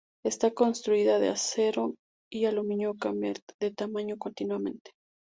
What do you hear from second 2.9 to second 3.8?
y cambia de